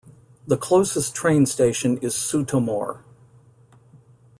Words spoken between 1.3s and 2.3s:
station is